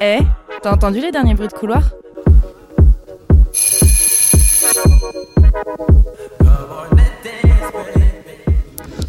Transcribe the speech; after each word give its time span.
Eh, 0.00 0.18
t'as 0.62 0.72
entendu 0.72 1.00
les 1.00 1.10
derniers 1.10 1.34
bruits 1.34 1.48
de 1.48 1.52
couloir 1.52 1.82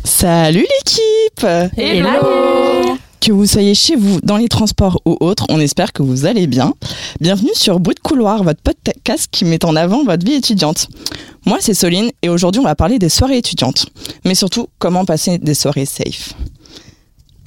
Salut 0.04 0.66
l'équipe 0.80 1.46
Hello 1.78 2.98
Que 3.22 3.32
vous 3.32 3.46
soyez 3.46 3.74
chez 3.76 3.96
vous, 3.96 4.20
dans 4.22 4.38
les 4.38 4.50
transports 4.50 5.02
ou 5.06 5.16
autres, 5.20 5.46
on 5.50 5.60
espère 5.60 5.94
que 5.94 6.02
vous 6.02 6.26
allez 6.26 6.48
bien. 6.48 6.74
Bienvenue 7.22 7.52
sur 7.54 7.80
Bruit 7.80 7.96
de 7.96 8.00
couloir, 8.02 8.44
votre 8.44 8.62
podcast 8.62 9.30
qui 9.32 9.46
met 9.46 9.64
en 9.64 9.76
avant 9.76 10.04
votre 10.04 10.26
vie 10.26 10.34
étudiante. 10.34 10.88
Moi, 11.46 11.58
c'est 11.62 11.74
Soline 11.74 12.12
et 12.22 12.30
aujourd'hui, 12.30 12.60
on 12.60 12.66
va 12.66 12.76
parler 12.76 13.00
des 13.00 13.10
soirées 13.10 13.38
étudiantes. 13.38 13.86
Mais 14.26 14.36
surtout, 14.36 14.68
comment 14.78 15.06
passer 15.06 15.38
des 15.38 15.54
soirées 15.54 15.86
safe. 15.86 16.34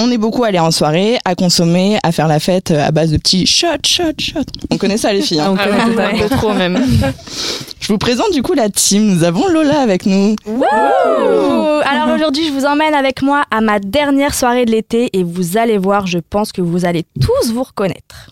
On 0.05 0.11
est 0.11 0.19
beaucoup 0.19 0.43
allé 0.43 0.59
en 0.59 0.73
soirée, 0.73 1.19
à 1.25 1.37
consommer, 1.37 1.97
à 2.03 2.11
faire 2.11 2.27
la 2.27 2.41
fête 2.41 2.73
à 2.73 2.91
base 2.91 3.13
de 3.13 3.19
petits 3.19 3.47
shots, 3.47 3.67
shots, 3.87 4.03
shots. 4.19 4.41
On 4.71 4.77
connaît 4.77 4.97
ça 4.97 5.13
les 5.13 5.23
filles. 5.23 5.39
hein. 5.41 5.53
On 5.53 5.57
connaît 5.57 6.03
un 6.05 6.19
peu 6.19 6.29
trop 6.37 6.53
même. 6.53 6.85
Je 7.79 7.87
vous 7.89 7.99
présente 7.99 8.33
du 8.33 8.43
coup 8.43 8.53
la 8.55 8.69
team. 8.69 9.07
Nous 9.15 9.23
avons 9.23 9.47
Lola 9.47 9.81
avec 9.81 10.05
nous. 10.07 10.35
Ouh 10.47 10.65
Alors 10.65 12.15
aujourd'hui, 12.17 12.47
je 12.49 12.53
vous 12.53 12.65
emmène 12.65 12.95
avec 12.95 13.23
moi 13.23 13.45
à 13.53 13.61
ma 13.61 13.79
dernière 13.79 14.35
soirée 14.35 14.65
de 14.65 14.73
l'été 14.73 15.09
et 15.13 15.23
vous 15.23 15.57
allez 15.57 15.79
voir, 15.79 16.07
je 16.09 16.19
pense 16.19 16.51
que 16.51 16.61
vous 16.63 16.85
allez 16.85 17.05
tous 17.21 17.53
vous 17.53 17.63
reconnaître. 17.63 18.31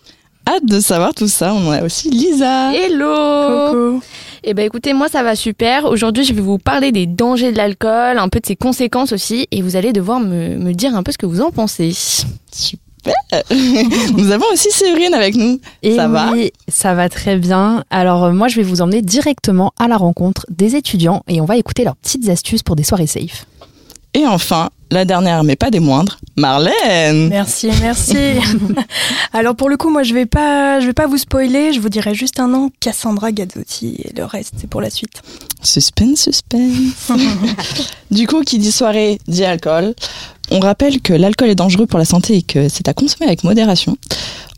Hâte 0.49 0.65
de 0.65 0.79
savoir 0.81 1.13
tout 1.13 1.27
ça. 1.29 1.53
On 1.53 1.71
a 1.71 1.83
aussi 1.83 2.09
Lisa. 2.09 2.73
Hello 2.73 4.01
Eh 4.43 4.55
ben 4.55 4.65
écoutez, 4.65 4.93
moi 4.93 5.07
ça 5.07 5.21
va 5.21 5.35
super. 5.35 5.85
Aujourd'hui, 5.85 6.23
je 6.23 6.33
vais 6.33 6.41
vous 6.41 6.57
parler 6.57 6.91
des 6.91 7.05
dangers 7.05 7.51
de 7.51 7.57
l'alcool, 7.57 8.17
un 8.17 8.27
peu 8.27 8.39
de 8.39 8.45
ses 8.45 8.55
conséquences 8.55 9.11
aussi, 9.11 9.47
et 9.51 9.61
vous 9.61 9.75
allez 9.75 9.93
devoir 9.93 10.19
me, 10.19 10.57
me 10.57 10.73
dire 10.73 10.95
un 10.95 11.03
peu 11.03 11.11
ce 11.11 11.17
que 11.19 11.27
vous 11.27 11.41
en 11.41 11.51
pensez. 11.51 11.91
Super. 12.51 12.81
Nous 14.17 14.31
avons 14.31 14.45
aussi 14.51 14.69
Séverine 14.71 15.13
avec 15.13 15.35
nous. 15.35 15.59
Et 15.83 15.95
Ça 15.95 16.07
va 16.07 16.31
oui, 16.31 16.51
ça 16.67 16.93
va 16.93 17.07
très 17.09 17.37
bien. 17.37 17.83
Alors 17.89 18.25
euh, 18.25 18.31
moi, 18.31 18.47
je 18.47 18.55
vais 18.55 18.63
vous 18.63 18.81
emmener 18.81 19.01
directement 19.01 19.73
à 19.79 19.87
la 19.87 19.97
rencontre 19.97 20.45
des 20.49 20.75
étudiants 20.75 21.23
et 21.27 21.39
on 21.39 21.45
va 21.45 21.57
écouter 21.57 21.83
leurs 21.83 21.95
petites 21.95 22.27
astuces 22.29 22.63
pour 22.63 22.75
des 22.75 22.83
soirées 22.83 23.07
safe. 23.07 23.45
Et 24.13 24.27
enfin, 24.27 24.69
la 24.91 25.05
dernière, 25.05 25.43
mais 25.45 25.55
pas 25.55 25.71
des 25.71 25.79
moindres, 25.79 26.19
Marlène. 26.35 27.29
Merci, 27.29 27.69
merci. 27.79 28.15
Alors 29.33 29.55
pour 29.55 29.69
le 29.69 29.77
coup, 29.77 29.89
moi 29.89 30.03
je 30.03 30.13
vais 30.13 30.25
pas, 30.25 30.81
je 30.81 30.85
vais 30.85 30.93
pas 30.93 31.07
vous 31.07 31.17
spoiler. 31.17 31.71
Je 31.71 31.79
vous 31.79 31.87
dirai 31.87 32.13
juste 32.13 32.39
un 32.41 32.49
nom, 32.49 32.71
Cassandra 32.81 33.31
Gazzotti, 33.31 34.01
et 34.03 34.13
le 34.13 34.25
reste 34.25 34.55
c'est 34.57 34.69
pour 34.69 34.81
la 34.81 34.89
suite. 34.89 35.21
Suspense, 35.63 36.23
suspense. 36.23 37.11
du 38.11 38.27
coup, 38.27 38.41
qui 38.41 38.59
dit 38.59 38.71
soirée 38.71 39.17
dit 39.27 39.45
alcool. 39.45 39.95
On 40.53 40.59
rappelle 40.59 40.99
que 40.99 41.13
l'alcool 41.13 41.49
est 41.49 41.55
dangereux 41.55 41.85
pour 41.85 41.97
la 41.97 42.03
santé 42.03 42.35
et 42.35 42.41
que 42.41 42.67
c'est 42.67 42.89
à 42.89 42.93
consommer 42.93 43.27
avec 43.27 43.45
modération. 43.45 43.97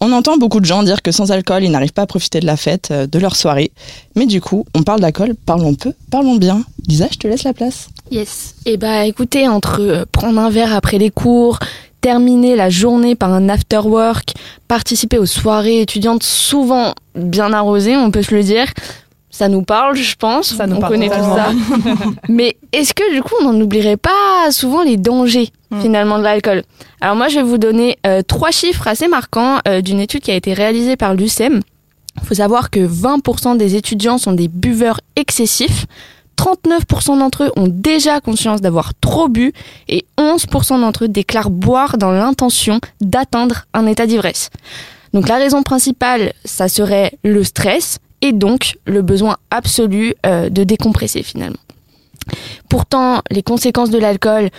On 0.02 0.11
entend 0.11 0.38
beaucoup 0.38 0.59
de 0.59 0.66
gens 0.66 0.83
dire 0.83 1.02
que 1.02 1.11
sans 1.11 1.31
alcool, 1.31 1.63
ils 1.63 1.72
n'arrivent 1.72 1.94
pas 1.94 2.03
à 2.03 2.08
profiter 2.08 2.39
de 2.39 2.45
la 2.45 2.58
fête, 2.58 2.89
euh, 2.91 3.08
de 3.08 3.19
leur 3.19 3.36
soirée. 3.36 3.72
Mais 4.16 4.25
du 4.25 4.41
coup, 4.41 4.66
on 4.75 4.83
parle 4.83 5.00
d'alcool, 5.00 5.33
parlons 5.45 5.75
peu, 5.75 5.94
parlons 6.11 6.35
bien. 6.35 6.63
Lisa, 6.88 7.08
je 7.11 7.17
te 7.17 7.27
laisse 7.27 7.44
la 7.44 7.53
place. 7.53 7.89
Yes. 8.11 8.55
Eh 8.66 8.77
bah 8.77 9.05
écoutez, 9.05 9.47
entre 9.47 9.81
euh, 9.81 10.05
prendre 10.11 10.39
un 10.39 10.50
verre 10.50 10.73
après 10.73 10.97
les 10.97 11.09
cours, 11.09 11.59
terminer 12.02 12.55
la 12.55 12.69
journée 12.69 13.16
par 13.16 13.31
un 13.31 13.47
after 13.47 13.80
work, 13.85 14.33
participer 14.67 15.17
aux 15.17 15.25
soirées 15.25 15.81
étudiantes 15.81 16.23
souvent 16.23 16.94
bien 17.16 17.53
arrosées, 17.53 17.95
on 17.95 18.11
peut 18.11 18.23
se 18.23 18.35
le 18.35 18.44
dire. 18.44 18.66
Ça 19.33 19.49
nous 19.49 19.63
parle, 19.63 19.95
je 19.95 20.15
pense. 20.15 20.55
Ça 20.55 20.67
nous 20.67 20.75
on 20.75 20.79
parle 20.79 20.93
connaît 20.93 21.09
tout 21.09 21.15
ça. 21.15 21.49
Mais 22.29 22.55
est-ce 22.71 22.93
que 22.93 23.11
du 23.11 23.23
coup, 23.23 23.33
on 23.41 23.51
n'en 23.51 23.59
oublierait 23.59 23.97
pas 23.97 24.51
souvent 24.51 24.83
les 24.83 24.95
dangers 24.95 25.49
Mm. 25.73 25.81
finalement 25.81 26.19
de 26.19 26.23
l'alcool? 26.23 26.63
Alors 27.01 27.15
moi, 27.15 27.27
je 27.27 27.35
vais 27.35 27.43
vous 27.43 27.57
donner 27.57 27.97
euh, 28.05 28.21
trois 28.21 28.51
chiffres 28.51 28.87
assez 28.87 29.07
marquants 29.07 29.57
euh, 29.67 29.81
d'une 29.81 29.99
étude 29.99 30.21
qui 30.21 30.31
a 30.31 30.35
été 30.35 30.53
réalisée 30.53 30.95
par 30.95 31.15
l'UCEM. 31.15 31.61
Il 32.21 32.27
faut 32.27 32.35
savoir 32.35 32.69
que 32.69 32.79
20% 32.79 33.57
des 33.57 33.75
étudiants 33.75 34.19
sont 34.19 34.33
des 34.33 34.47
buveurs 34.47 34.99
excessifs. 35.16 35.85
39% 36.38 37.17
d'entre 37.19 37.43
eux 37.45 37.51
ont 37.55 37.67
déjà 37.67 38.19
conscience 38.19 38.61
d'avoir 38.61 38.93
trop 38.99 39.29
bu 39.29 39.51
et 39.88 40.05
11% 40.19 40.79
d'entre 40.81 41.05
eux 41.05 41.07
déclarent 41.07 41.49
boire 41.49 41.97
dans 41.97 42.11
l'intention 42.11 42.79
d'atteindre 43.01 43.66
un 43.73 43.88
état 43.88 44.05
d'ivresse. 44.05 44.49
Donc 45.13 45.27
la 45.27 45.38
raison 45.38 45.63
principale, 45.63 46.33
ça 46.43 46.67
serait 46.67 47.13
le 47.23 47.43
stress 47.43 47.99
et 48.23 48.31
donc 48.31 48.78
le 48.88 49.01
besoin 49.03 49.35
absolu 49.51 50.16
euh, 50.25 50.50
de 50.50 50.63
décompresser 50.63 51.22
finalement. 51.22 51.57
Pourtant, 52.69 53.22
les 53.29 53.44
conséquences 53.44 53.89
de 53.91 53.97
l'alcool, 54.00 54.50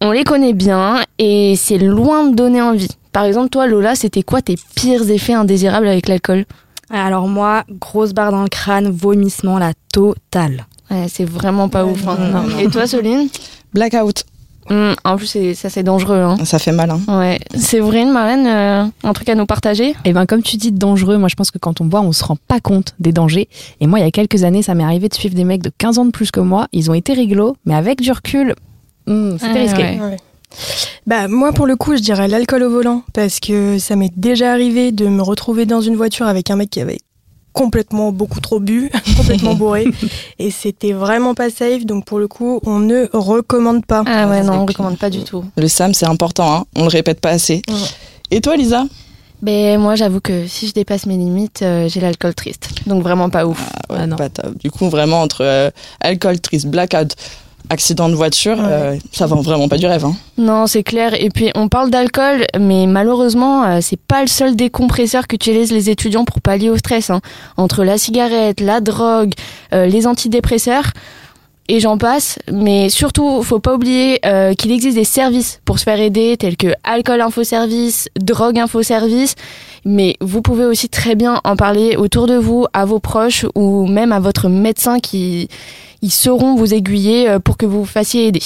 on 0.00 0.10
les 0.10 0.24
connaît 0.24 0.52
bien 0.52 1.04
et 1.18 1.54
c'est 1.56 1.78
loin 1.78 2.28
de 2.28 2.34
donner 2.34 2.60
envie. 2.60 2.88
Par 3.12 3.24
exemple, 3.24 3.48
toi 3.50 3.66
Lola, 3.66 3.94
c'était 3.94 4.22
quoi 4.22 4.42
tes 4.42 4.56
pires 4.74 5.08
effets 5.10 5.34
indésirables 5.34 5.86
avec 5.86 6.08
l'alcool? 6.08 6.44
Alors 6.90 7.28
moi, 7.28 7.64
grosse 7.70 8.12
barre 8.12 8.32
dans 8.32 8.42
le 8.42 8.48
crâne, 8.48 8.90
vomissement 8.90 9.58
la 9.58 9.72
totale. 9.92 10.66
Ouais, 10.90 11.06
c'est 11.08 11.24
vraiment 11.24 11.68
pas 11.68 11.84
Ouais, 11.84 11.92
ouf. 11.92 12.06
hein. 12.08 12.16
non, 12.18 12.42
non. 12.42 12.58
Et 12.58 12.68
toi 12.68 12.86
Soline? 12.86 13.28
Blackout. 13.72 14.24
Hum, 14.70 14.94
En 15.04 15.16
plus, 15.16 15.26
c'est- 15.26 15.54
ça 15.54 15.68
c'est 15.70 15.82
dangereux. 15.82 16.18
Hein. 16.20 16.36
Ça 16.44 16.58
fait 16.58 16.72
mal, 16.72 16.90
hein. 16.90 17.00
Ouais. 17.08 17.38
Séverine, 17.56 18.10
Marlène, 18.12 18.46
euh, 18.46 18.84
un 19.02 19.12
truc 19.12 19.28
à 19.28 19.34
nous 19.34 19.46
partager? 19.46 19.94
Et 20.04 20.12
ben 20.12 20.24
comme 20.26 20.42
tu 20.42 20.56
dis 20.56 20.72
dangereux, 20.72 21.18
moi 21.18 21.28
je 21.28 21.34
pense 21.34 21.50
que 21.50 21.58
quand 21.58 21.80
on 21.80 21.84
boit, 21.84 22.00
on 22.00 22.12
se 22.12 22.24
rend 22.24 22.36
pas 22.48 22.60
compte 22.60 22.94
des 23.00 23.12
dangers. 23.12 23.48
Et 23.80 23.86
moi, 23.86 23.98
il 23.98 24.02
y 24.04 24.08
a 24.08 24.10
quelques 24.10 24.44
années, 24.44 24.62
ça 24.62 24.74
m'est 24.74 24.84
arrivé 24.84 25.08
de 25.08 25.14
suivre 25.14 25.34
des 25.34 25.44
mecs 25.44 25.62
de 25.62 25.70
15 25.76 25.98
ans 25.98 26.04
de 26.04 26.10
plus 26.10 26.30
que 26.30 26.40
moi. 26.40 26.68
Ils 26.72 26.90
ont 26.90 26.94
été 26.94 27.12
rigolos, 27.12 27.56
mais 27.66 27.74
avec 27.74 28.00
du 28.00 28.12
recul, 28.12 28.54
hmm, 29.06 29.32
c'était 29.38 29.60
risqué. 29.60 29.82
ouais. 29.82 29.98
Ouais. 30.00 30.16
Bah 31.06 31.28
moi 31.28 31.52
pour 31.52 31.66
le 31.66 31.76
coup, 31.76 31.96
je 31.96 32.02
dirais 32.02 32.28
l'alcool 32.28 32.62
au 32.62 32.70
volant 32.70 33.02
parce 33.14 33.40
que 33.40 33.78
ça 33.78 33.96
m'est 33.96 34.12
déjà 34.16 34.52
arrivé 34.52 34.92
de 34.92 35.06
me 35.06 35.22
retrouver 35.22 35.64
dans 35.66 35.80
une 35.80 35.96
voiture 35.96 36.26
avec 36.26 36.50
un 36.50 36.56
mec 36.56 36.68
qui 36.70 36.80
avait 36.80 36.98
complètement 37.52 38.12
beaucoup 38.12 38.40
trop 38.40 38.60
bu, 38.60 38.90
complètement 39.16 39.54
bourré 39.54 39.86
et 40.38 40.50
c'était 40.50 40.92
vraiment 40.92 41.34
pas 41.34 41.50
safe 41.50 41.84
donc 41.84 42.04
pour 42.04 42.18
le 42.18 42.28
coup, 42.28 42.60
on 42.64 42.78
ne 42.78 43.06
recommande 43.12 43.84
pas. 43.86 44.02
Ah 44.06 44.28
ouais, 44.28 44.42
non, 44.42 44.60
on 44.60 44.66
recommande 44.66 44.98
pas 44.98 45.10
du 45.10 45.22
tout. 45.24 45.44
Le 45.56 45.68
SAM, 45.68 45.94
c'est 45.94 46.06
important, 46.06 46.54
hein. 46.54 46.64
On 46.76 46.82
le 46.82 46.88
répète 46.88 47.20
pas 47.20 47.30
assez. 47.30 47.62
Ouais. 47.68 47.74
Et 48.30 48.40
toi, 48.40 48.56
Lisa? 48.56 48.84
Ben 49.42 49.78
moi, 49.80 49.96
j'avoue 49.96 50.20
que 50.20 50.46
si 50.46 50.68
je 50.68 50.72
dépasse 50.72 51.04
mes 51.06 51.16
limites, 51.16 51.62
euh, 51.62 51.88
j'ai 51.88 52.00
l'alcool 52.00 52.32
triste. 52.34 52.68
Donc 52.86 53.02
vraiment 53.02 53.28
pas 53.28 53.44
ouf. 53.44 53.60
Ah 53.88 53.92
ouais, 53.92 53.98
Ah 54.02 54.06
non. 54.06 54.16
pas 54.16 54.28
top. 54.28 54.56
Du 54.58 54.70
coup, 54.70 54.88
vraiment, 54.88 55.20
entre 55.20 55.42
euh, 55.42 55.70
alcool, 56.00 56.38
triste, 56.40 56.66
blackout, 56.66 57.16
accident 57.72 58.08
de 58.08 58.14
voiture, 58.14 58.58
Ouais. 58.58 58.64
euh, 58.70 58.96
ça 59.12 59.26
vend 59.26 59.40
vraiment 59.40 59.68
pas 59.68 59.78
du 59.78 59.86
rêve, 59.86 60.04
hein. 60.04 60.14
Non, 60.38 60.66
c'est 60.66 60.82
clair. 60.82 61.14
Et 61.20 61.28
puis 61.30 61.50
on 61.54 61.68
parle 61.68 61.90
d'alcool, 61.90 62.46
mais 62.58 62.86
malheureusement, 62.86 63.64
euh, 63.64 63.78
c'est 63.80 63.98
pas 64.00 64.20
le 64.22 64.28
seul 64.28 64.54
décompresseur 64.54 65.26
qu'utilisent 65.26 65.72
les 65.72 65.90
étudiants 65.90 66.24
pour 66.24 66.40
pallier 66.40 66.70
au 66.70 66.76
stress. 66.76 67.10
hein. 67.10 67.20
Entre 67.56 67.82
la 67.84 67.98
cigarette, 67.98 68.60
la 68.60 68.80
drogue, 68.80 69.32
euh, 69.74 69.86
les 69.86 70.06
antidépresseurs. 70.06 70.92
Et 71.68 71.78
j'en 71.80 71.96
passe, 71.96 72.38
mais 72.50 72.90
surtout, 72.90 73.42
faut 73.42 73.60
pas 73.60 73.74
oublier 73.74 74.18
euh, 74.26 74.52
qu'il 74.54 74.72
existe 74.72 74.96
des 74.96 75.04
services 75.04 75.60
pour 75.64 75.78
se 75.78 75.84
faire 75.84 76.00
aider, 76.00 76.36
tels 76.36 76.56
que 76.56 76.74
alcool 76.82 77.20
info 77.20 77.44
service, 77.44 78.08
drogue 78.20 78.58
info 78.58 78.82
service. 78.82 79.36
Mais 79.84 80.16
vous 80.20 80.42
pouvez 80.42 80.64
aussi 80.64 80.88
très 80.88 81.14
bien 81.14 81.40
en 81.44 81.56
parler 81.56 81.96
autour 81.96 82.26
de 82.26 82.34
vous, 82.34 82.66
à 82.72 82.84
vos 82.84 82.98
proches 82.98 83.46
ou 83.54 83.86
même 83.86 84.12
à 84.12 84.20
votre 84.20 84.48
médecin 84.48 84.98
qui 84.98 85.48
ils 86.02 86.10
sauront 86.10 86.56
vous 86.56 86.74
aiguiller 86.74 87.28
euh, 87.28 87.38
pour 87.38 87.56
que 87.56 87.64
vous 87.64 87.80
vous 87.80 87.84
fassiez 87.84 88.26
aider. 88.26 88.42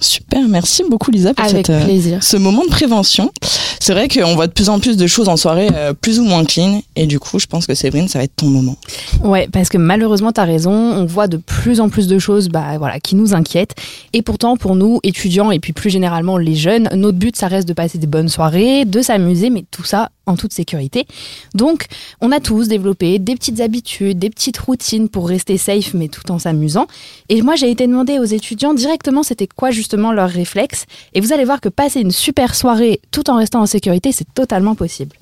Super, 0.00 0.48
merci 0.48 0.82
beaucoup, 0.88 1.10
Lisa, 1.10 1.34
pour 1.34 1.44
Avec 1.44 1.66
cette, 1.66 1.70
euh, 1.70 1.84
plaisir. 1.84 2.22
ce 2.22 2.36
moment 2.36 2.64
de 2.64 2.70
prévention. 2.70 3.30
C'est 3.78 3.92
vrai 3.92 4.08
qu'on 4.08 4.34
voit 4.34 4.46
de 4.46 4.52
plus 4.52 4.68
en 4.68 4.78
plus 4.78 4.96
de 4.96 5.06
choses 5.06 5.28
en 5.28 5.36
soirée 5.36 5.68
euh, 5.74 5.92
plus 5.94 6.18
ou 6.20 6.24
moins 6.24 6.44
clean. 6.44 6.82
Et 6.96 7.06
du 7.06 7.18
coup, 7.18 7.38
je 7.38 7.46
pense 7.46 7.66
que 7.66 7.74
Séverine, 7.74 8.08
ça 8.08 8.18
va 8.18 8.24
être 8.24 8.36
ton 8.36 8.46
moment. 8.46 8.76
Ouais, 9.22 9.48
parce 9.52 9.68
que 9.68 9.78
malheureusement, 9.78 10.32
tu 10.32 10.40
as 10.40 10.44
raison, 10.44 10.72
on 10.72 11.04
voit 11.06 11.28
de 11.28 11.36
plus 11.36 11.80
en 11.80 11.88
plus 11.88 12.06
de 12.06 12.18
choses 12.18 12.48
bah, 12.48 12.78
voilà, 12.78 13.00
qui 13.00 13.14
nous 13.14 13.34
inquiètent. 13.34 13.74
Et 14.12 14.22
pourtant, 14.22 14.56
pour 14.56 14.74
nous, 14.74 15.00
étudiants 15.02 15.50
et 15.50 15.60
puis 15.60 15.72
plus 15.72 15.90
généralement 15.90 16.36
les 16.36 16.54
jeunes, 16.54 16.88
notre 16.94 17.18
but, 17.18 17.36
ça 17.36 17.48
reste 17.48 17.68
de 17.68 17.72
passer 17.72 17.98
des 17.98 18.06
bonnes 18.06 18.28
soirées, 18.28 18.84
de 18.84 19.02
s'amuser, 19.02 19.50
mais 19.50 19.64
tout 19.70 19.84
ça 19.84 20.10
en 20.30 20.36
toute 20.36 20.52
sécurité. 20.52 21.06
Donc, 21.54 21.86
on 22.20 22.32
a 22.32 22.40
tous 22.40 22.68
développé 22.68 23.18
des 23.18 23.34
petites 23.34 23.60
habitudes, 23.60 24.18
des 24.18 24.30
petites 24.30 24.58
routines 24.58 25.08
pour 25.08 25.28
rester 25.28 25.58
safe, 25.58 25.94
mais 25.94 26.08
tout 26.08 26.30
en 26.30 26.38
s'amusant. 26.38 26.86
Et 27.28 27.42
moi, 27.42 27.56
j'ai 27.56 27.70
été 27.70 27.86
demander 27.86 28.18
aux 28.18 28.24
étudiants 28.24 28.74
directement 28.74 29.22
c'était 29.22 29.46
quoi 29.46 29.70
justement 29.70 30.12
leur 30.12 30.30
réflexe. 30.30 30.86
Et 31.14 31.20
vous 31.20 31.32
allez 31.32 31.44
voir 31.44 31.60
que 31.60 31.68
passer 31.68 32.00
une 32.00 32.10
super 32.10 32.54
soirée 32.54 33.00
tout 33.10 33.30
en 33.30 33.36
restant 33.36 33.60
en 33.60 33.66
sécurité, 33.66 34.12
c'est 34.12 34.32
totalement 34.32 34.74
possible. 34.74 35.16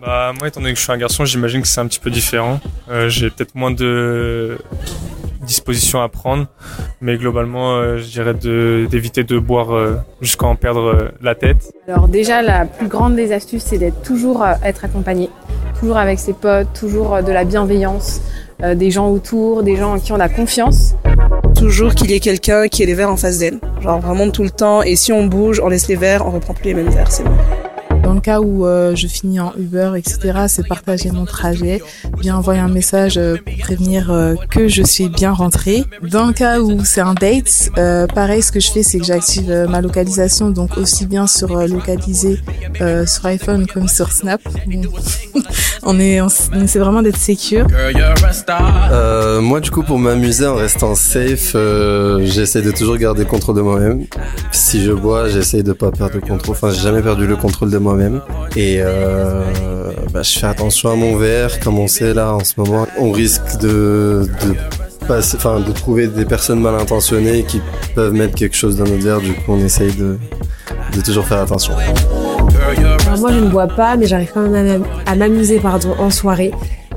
Bah 0.00 0.32
moi 0.38 0.48
étant 0.48 0.60
donné 0.60 0.74
que 0.74 0.78
je 0.78 0.84
suis 0.84 0.92
un 0.92 0.98
garçon, 0.98 1.24
j'imagine 1.24 1.62
que 1.62 1.68
c'est 1.68 1.80
un 1.80 1.86
petit 1.86 1.98
peu 1.98 2.10
différent. 2.10 2.60
Euh, 2.90 3.08
j'ai 3.08 3.30
peut-être 3.30 3.54
moins 3.54 3.70
de 3.70 4.58
dispositions 5.44 6.00
à 6.02 6.08
prendre, 6.08 6.46
mais 7.00 7.16
globalement 7.16 7.76
euh, 7.76 7.98
je 7.98 8.04
dirais 8.10 8.34
de- 8.34 8.86
d'éviter 8.90 9.22
de 9.24 9.38
boire 9.38 9.74
euh, 9.74 9.96
jusqu'à 10.20 10.46
en 10.46 10.56
perdre 10.56 10.80
euh, 10.94 11.08
la 11.22 11.34
tête. 11.34 11.70
Alors 11.88 12.08
déjà, 12.08 12.42
la 12.42 12.64
plus 12.64 12.88
grande 12.88 13.14
des 13.16 13.32
astuces, 13.32 13.64
c'est 13.64 13.78
d'être 13.78 14.02
toujours 14.02 14.42
euh, 14.42 14.52
être 14.64 14.84
accompagné, 14.84 15.30
toujours 15.78 15.96
avec 15.98 16.18
ses 16.18 16.32
potes, 16.32 16.72
toujours 16.78 17.14
euh, 17.14 17.22
de 17.22 17.32
la 17.32 17.44
bienveillance, 17.44 18.20
euh, 18.62 18.74
des 18.74 18.90
gens 18.90 19.08
autour, 19.10 19.62
des 19.62 19.76
gens 19.76 19.94
en 19.94 19.98
qui 19.98 20.12
on 20.12 20.20
a 20.20 20.28
confiance. 20.28 20.94
Toujours 21.56 21.94
qu'il 21.94 22.10
y 22.10 22.14
ait 22.14 22.20
quelqu'un 22.20 22.68
qui 22.68 22.82
ait 22.82 22.86
les 22.86 22.94
verres 22.94 23.10
en 23.10 23.16
face 23.16 23.38
d'elle. 23.38 23.58
Genre 23.80 24.00
vraiment 24.00 24.28
tout 24.30 24.42
le 24.42 24.50
temps. 24.50 24.82
Et 24.82 24.96
si 24.96 25.12
on 25.12 25.26
bouge, 25.26 25.60
on 25.64 25.68
laisse 25.68 25.88
les 25.88 25.96
verres, 25.96 26.26
on 26.26 26.30
reprend 26.30 26.52
plus 26.52 26.64
les 26.66 26.74
mêmes 26.74 26.90
verres, 26.90 27.10
c'est 27.12 27.22
bon. 27.24 27.30
Dans 28.04 28.12
le 28.12 28.20
cas 28.20 28.40
où 28.40 28.66
euh, 28.66 28.94
je 28.94 29.06
finis 29.06 29.40
en 29.40 29.52
Uber, 29.58 29.92
etc., 29.96 30.44
c'est 30.48 30.66
partager 30.68 31.10
mon 31.10 31.24
trajet, 31.24 31.82
bien 32.18 32.36
envoyer 32.36 32.60
un 32.60 32.68
message 32.68 33.16
euh, 33.16 33.36
pour 33.44 33.56
prévenir 33.58 34.10
euh, 34.10 34.34
que 34.50 34.68
je 34.68 34.82
suis 34.82 35.08
bien 35.08 35.32
rentrée. 35.32 35.84
Dans 36.02 36.26
le 36.26 36.32
cas 36.32 36.60
où 36.60 36.84
c'est 36.84 37.00
un 37.00 37.14
date, 37.14 37.70
euh, 37.78 38.06
pareil, 38.06 38.42
ce 38.42 38.52
que 38.52 38.60
je 38.60 38.70
fais, 38.70 38.82
c'est 38.82 38.98
que 38.98 39.04
j'active 39.06 39.50
euh, 39.50 39.66
ma 39.66 39.80
localisation, 39.80 40.50
donc 40.50 40.76
aussi 40.76 41.06
bien 41.06 41.26
sur 41.26 41.56
euh, 41.56 41.66
localisé 41.66 42.40
euh, 42.80 43.06
sur 43.06 43.24
iPhone 43.26 43.66
comme 43.66 43.88
sur 43.88 44.12
Snap. 44.12 44.40
Bon. 44.66 44.82
on 45.82 45.98
est, 45.98 46.20
on, 46.20 46.28
on 46.54 46.62
essaie 46.62 46.78
vraiment 46.78 47.02
d'être 47.02 47.16
sécure. 47.16 47.66
Euh, 48.92 49.40
moi, 49.40 49.60
du 49.60 49.70
coup, 49.70 49.82
pour 49.82 49.98
m'amuser 49.98 50.46
en 50.46 50.56
restant 50.56 50.94
safe, 50.94 51.56
j'essaie 52.24 52.62
de 52.62 52.70
toujours 52.70 52.98
garder 52.98 53.24
le 53.24 53.30
contrôle 53.30 53.56
de 53.56 53.62
moi-même. 53.62 54.04
Si 54.52 54.82
je 54.82 54.92
bois, 54.92 55.28
j'essaie 55.28 55.62
de 55.62 55.72
pas 55.72 55.90
perdre 55.90 56.14
le 56.16 56.20
contrôle. 56.20 56.54
Enfin, 56.54 56.70
j'ai 56.70 56.80
jamais 56.80 57.02
perdu 57.02 57.26
le 57.26 57.36
contrôle 57.36 57.70
de 57.70 57.78
moi-même. 57.94 58.20
Et 58.56 58.78
euh, 58.80 59.42
bah, 60.12 60.22
je 60.22 60.38
fais 60.38 60.46
attention 60.46 60.90
à 60.90 60.96
mon 60.96 61.16
verre. 61.16 61.60
Comme 61.60 61.78
on 61.78 61.88
sait 61.88 62.14
là, 62.14 62.34
en 62.34 62.44
ce 62.44 62.54
moment, 62.56 62.86
on 62.98 63.10
risque 63.10 63.58
de, 63.60 64.26
de 65.08 65.72
trouver 65.72 66.06
des 66.06 66.24
personnes 66.24 66.60
mal 66.60 66.74
intentionnées 66.76 67.44
qui 67.44 67.60
peuvent 67.94 68.12
mettre 68.12 68.34
quelque 68.34 68.56
chose 68.56 68.76
dans 68.76 68.84
notre 68.84 69.02
verre. 69.02 69.20
Du 69.20 69.32
coup, 69.34 69.52
on 69.52 69.64
essaye 69.64 69.92
de, 69.92 70.18
de 70.94 71.00
toujours 71.00 71.26
faire 71.26 71.40
attention. 71.40 71.74
Moi 73.18 73.32
je 73.32 73.38
ne 73.38 73.48
bois 73.48 73.68
pas 73.68 73.96
mais 73.96 74.06
j'arrive 74.06 74.30
quand 74.34 74.48
même 74.48 74.84
à 75.06 75.14
m'amuser 75.14 75.60
pardon 75.60 75.94
en 75.98 76.10
soirée 76.10 76.52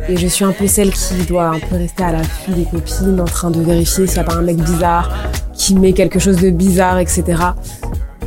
et 0.09 0.17
je 0.17 0.27
suis 0.27 0.45
un 0.45 0.51
peu 0.51 0.67
celle 0.67 0.91
qui 0.91 1.15
doit 1.27 1.49
un 1.49 1.59
peu 1.59 1.75
rester 1.75 2.03
à 2.03 2.11
l'affût 2.11 2.51
des 2.51 2.65
copines 2.65 3.19
en 3.19 3.25
train 3.25 3.51
de 3.51 3.61
vérifier 3.61 4.07
s'il 4.07 4.15
n'y 4.15 4.21
a 4.21 4.23
pas 4.23 4.35
un 4.35 4.41
mec 4.41 4.57
bizarre 4.57 5.11
qui 5.53 5.75
met 5.75 5.93
quelque 5.93 6.19
chose 6.19 6.37
de 6.37 6.49
bizarre 6.49 6.99
etc. 6.99 7.23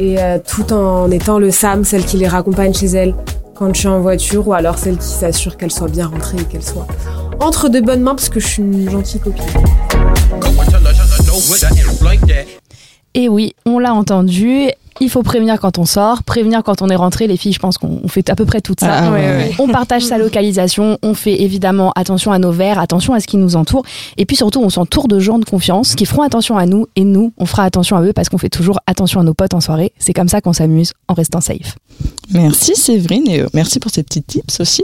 Et 0.00 0.18
euh, 0.18 0.38
tout 0.38 0.72
en 0.72 1.10
étant 1.10 1.38
le 1.38 1.50
Sam, 1.50 1.84
celle 1.84 2.06
qui 2.06 2.16
les 2.16 2.26
raccompagne 2.26 2.72
chez 2.72 2.86
elle 2.86 3.14
quand 3.54 3.74
je 3.74 3.80
suis 3.80 3.88
en 3.88 4.00
voiture 4.00 4.48
ou 4.48 4.54
alors 4.54 4.78
celle 4.78 4.96
qui 4.96 5.06
s'assure 5.06 5.58
qu'elle 5.58 5.70
soit 5.70 5.90
bien 5.90 6.06
rentrée 6.06 6.38
et 6.38 6.44
qu'elle 6.44 6.62
soit 6.62 6.86
entre 7.38 7.68
de 7.68 7.80
bonnes 7.80 8.00
mains 8.00 8.14
parce 8.14 8.30
que 8.30 8.40
je 8.40 8.46
suis 8.46 8.62
une 8.62 8.88
gentille 8.88 9.20
copine. 9.20 9.44
Et 13.12 13.28
oui, 13.28 13.54
on 13.66 13.78
l'a 13.78 13.92
entendu. 13.92 14.70
Il 15.00 15.08
faut 15.08 15.22
prévenir 15.22 15.58
quand 15.58 15.78
on 15.78 15.86
sort, 15.86 16.22
prévenir 16.22 16.62
quand 16.62 16.82
on 16.82 16.88
est 16.88 16.96
rentré. 16.96 17.26
Les 17.26 17.36
filles, 17.36 17.54
je 17.54 17.58
pense 17.58 17.78
qu'on 17.78 18.00
on 18.04 18.08
fait 18.08 18.28
à 18.28 18.36
peu 18.36 18.44
près 18.44 18.60
tout 18.60 18.74
ça. 18.78 18.92
Ah, 18.92 19.10
ouais, 19.10 19.18
ouais. 19.18 19.54
On 19.58 19.68
partage 19.68 20.02
sa 20.02 20.18
localisation, 20.18 20.98
on 21.02 21.14
fait 21.14 21.40
évidemment 21.40 21.92
attention 21.96 22.32
à 22.32 22.38
nos 22.38 22.52
verres, 22.52 22.78
attention 22.78 23.14
à 23.14 23.20
ce 23.20 23.26
qui 23.26 23.38
nous 23.38 23.56
entoure. 23.56 23.82
Et 24.18 24.26
puis 24.26 24.36
surtout, 24.36 24.60
on 24.60 24.68
s'entoure 24.68 25.08
de 25.08 25.18
gens 25.18 25.38
de 25.38 25.44
confiance 25.44 25.94
qui 25.94 26.04
feront 26.04 26.22
attention 26.22 26.58
à 26.58 26.66
nous 26.66 26.86
et 26.96 27.04
nous, 27.04 27.32
on 27.38 27.46
fera 27.46 27.64
attention 27.64 27.96
à 27.96 28.02
eux 28.02 28.12
parce 28.12 28.28
qu'on 28.28 28.38
fait 28.38 28.50
toujours 28.50 28.78
attention 28.86 29.20
à 29.20 29.24
nos 29.24 29.34
potes 29.34 29.54
en 29.54 29.60
soirée. 29.60 29.92
C'est 29.98 30.12
comme 30.12 30.28
ça 30.28 30.40
qu'on 30.40 30.52
s'amuse 30.52 30.92
en 31.08 31.14
restant 31.14 31.40
safe. 31.40 31.76
Merci 32.32 32.76
Séverine 32.76 33.28
et 33.28 33.40
euh, 33.40 33.48
merci 33.54 33.80
pour 33.80 33.90
ces 33.90 34.02
petits 34.02 34.22
tips 34.22 34.60
aussi. 34.60 34.82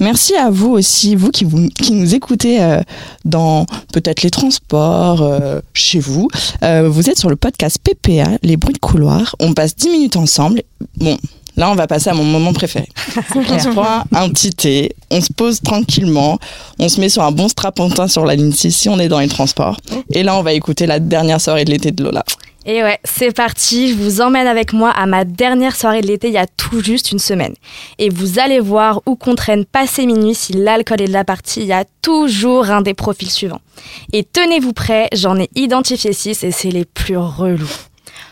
Merci 0.00 0.34
à 0.34 0.50
vous 0.50 0.70
aussi, 0.70 1.14
vous 1.14 1.30
qui, 1.30 1.44
vous, 1.44 1.68
qui 1.68 1.92
nous 1.92 2.14
écoutez 2.14 2.62
euh, 2.62 2.80
dans 3.24 3.66
peut-être 3.92 4.22
les 4.22 4.30
transports, 4.30 5.22
euh, 5.22 5.60
chez 5.72 6.00
vous. 6.00 6.28
Euh, 6.62 6.88
vous 6.88 7.10
êtes 7.10 7.18
sur 7.18 7.30
le 7.30 7.36
podcast 7.36 7.78
PPA, 7.82 8.38
les 8.42 8.56
bruits 8.56 8.74
de 8.74 8.78
couloir. 8.78 9.36
On 9.40 9.52
passe 9.52 9.76
10 9.76 9.90
minutes 9.90 10.16
ensemble. 10.16 10.62
Bon, 10.96 11.16
là 11.56 11.70
on 11.70 11.74
va 11.74 11.86
passer 11.86 12.10
à 12.10 12.14
mon 12.14 12.24
moment 12.24 12.52
préféré. 12.52 12.88
on 13.34 13.58
se 13.58 13.68
prend 13.68 14.04
un 14.12 14.28
petit 14.30 14.50
thé, 14.50 14.94
on 15.10 15.20
se 15.20 15.32
pose 15.32 15.60
tranquillement, 15.60 16.38
on 16.78 16.88
se 16.88 17.00
met 17.00 17.08
sur 17.08 17.22
un 17.22 17.32
bon 17.32 17.48
strapontin 17.48 18.08
sur 18.08 18.24
la 18.24 18.34
ligne 18.34 18.52
6 18.52 18.72
si 18.72 18.88
on 18.88 18.98
est 18.98 19.08
dans 19.08 19.20
les 19.20 19.28
transports. 19.28 19.78
Et 20.12 20.22
là 20.22 20.36
on 20.36 20.42
va 20.42 20.52
écouter 20.52 20.86
la 20.86 20.98
dernière 20.98 21.40
soirée 21.40 21.64
de 21.64 21.70
l'été 21.70 21.92
de 21.92 22.02
Lola. 22.02 22.24
Et 22.66 22.82
ouais, 22.82 22.98
c'est 23.04 23.34
parti, 23.34 23.90
je 23.90 23.94
vous 23.94 24.20
emmène 24.22 24.46
avec 24.46 24.72
moi 24.72 24.90
à 24.90 25.06
ma 25.06 25.24
dernière 25.24 25.76
soirée 25.76 26.00
de 26.00 26.06
l'été 26.06 26.28
il 26.28 26.34
y 26.34 26.38
a 26.38 26.46
tout 26.46 26.82
juste 26.82 27.12
une 27.12 27.18
semaine. 27.18 27.54
Et 27.98 28.08
vous 28.08 28.38
allez 28.38 28.60
voir 28.60 29.02
où 29.06 29.16
qu'on 29.16 29.34
traîne 29.34 29.66
passé 29.66 30.06
minuit 30.06 30.34
si 30.34 30.54
l'alcool 30.54 31.02
est 31.02 31.08
de 31.08 31.12
la 31.12 31.24
partie, 31.24 31.60
il 31.60 31.66
y 31.66 31.72
a 31.72 31.84
toujours 32.00 32.70
un 32.70 32.80
des 32.80 32.94
profils 32.94 33.30
suivants. 33.30 33.60
Et 34.12 34.24
tenez-vous 34.24 34.72
prêts, 34.72 35.08
j'en 35.12 35.38
ai 35.38 35.50
identifié 35.54 36.12
6 36.12 36.44
et 36.44 36.50
c'est 36.50 36.70
les 36.70 36.86
plus 36.86 37.18
relous. 37.18 37.70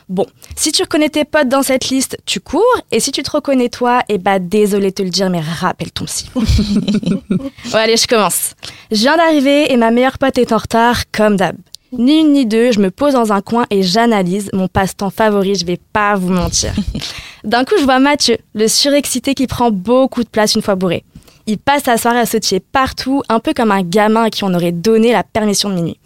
Bon, 0.09 0.27
si 0.57 0.73
tu 0.73 0.83
reconnais 0.83 1.09
tes 1.09 1.25
potes 1.25 1.49
dans 1.49 1.63
cette 1.63 1.89
liste, 1.89 2.19
tu 2.27 2.41
cours, 2.41 2.63
et 2.91 3.01
si 3.01 3.13
tu 3.13 3.23
te 3.23 3.31
reconnais 3.31 3.69
toi, 3.69 4.03
eh 4.09 4.19
bah 4.19 4.39
désolé 4.39 4.91
de 4.91 4.95
te 4.95 5.03
le 5.03 5.11
dire, 5.11 5.31
mais 5.31 5.41
rappelle 5.41 5.91
ton 5.91 6.05
psy. 6.05 6.29
bon, 6.35 6.43
allez, 7.73 7.97
je 7.97 8.07
commence. 8.07 8.55
Je 8.91 8.99
viens 8.99 9.17
d'arriver 9.17 9.73
et 9.73 9.77
ma 9.77 9.91
meilleure 9.91 10.19
pote 10.19 10.39
est 10.39 10.53
en 10.53 10.59
retard, 10.59 11.05
comme 11.13 11.37
d'hab. 11.37 11.57
Ni 11.93 12.21
une 12.21 12.33
ni 12.33 12.47
deux, 12.47 12.73
je 12.73 12.81
me 12.81 12.91
pose 12.91 13.13
dans 13.13 13.33
un 13.33 13.43
coin 13.43 13.67
et 13.69 13.83
j'analyse 13.83 14.49
mon 14.55 14.67
passe-temps 14.67 15.11
favori, 15.11 15.55
je 15.55 15.67
vais 15.67 15.79
pas 15.93 16.17
vous 16.17 16.33
mentir. 16.33 16.73
D'un 17.45 17.65
coup, 17.65 17.75
je 17.79 17.85
vois 17.85 17.99
Mathieu, 17.99 18.39
le 18.55 18.67
surexcité 18.67 19.35
qui 19.35 19.47
prend 19.47 19.71
beaucoup 19.71 20.25
de 20.25 20.29
place 20.29 20.55
une 20.55 20.63
fois 20.63 20.75
bourré. 20.75 21.05
Il 21.47 21.59
passe 21.59 21.83
sa 21.85 21.99
soirée 21.99 22.21
à 22.21 22.27
sautiller 22.27 22.61
partout, 22.61 23.23
un 23.29 23.41
peu 23.41 23.53
comme 23.53 23.73
un 23.73 23.83
gamin 23.83 24.25
à 24.25 24.31
qui 24.31 24.43
on 24.45 24.55
aurait 24.55 24.73
donné 24.73 25.13
la 25.13 25.23
permission 25.23 25.69
de 25.69 25.75
minuit. 25.75 25.99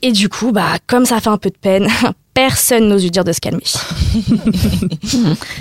Et 0.00 0.12
du 0.12 0.30
coup, 0.30 0.52
bah, 0.52 0.78
comme 0.86 1.04
ça 1.04 1.20
fait 1.20 1.28
un 1.28 1.36
peu 1.36 1.50
de 1.50 1.58
peine, 1.60 1.88
personne 2.34 2.88
n'ose 2.88 3.02
lui 3.02 3.10
dire 3.10 3.24
de 3.24 3.32
se 3.32 3.40
calmer. 3.40 3.62